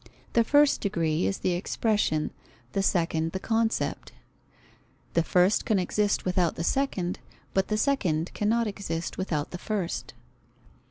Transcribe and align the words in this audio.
The 0.33 0.43
first 0.43 0.81
degree 0.81 1.27
is 1.27 1.37
the 1.37 1.51
expression, 1.51 2.31
the 2.71 2.81
second 2.81 3.33
the 3.33 3.39
concept: 3.39 4.11
the 5.13 5.21
first 5.21 5.63
can 5.63 5.77
exist 5.77 6.25
without 6.25 6.55
the 6.55 6.63
second, 6.63 7.19
but 7.53 7.67
the 7.67 7.77
second 7.77 8.33
cannot 8.33 8.65
exist 8.65 9.19
without 9.19 9.51
the 9.51 9.59
first. 9.59 10.15